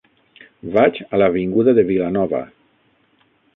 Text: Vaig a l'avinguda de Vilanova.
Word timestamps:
Vaig 0.77 1.01
a 1.17 1.19
l'avinguda 1.23 1.77
de 1.81 1.85
Vilanova. 1.91 2.43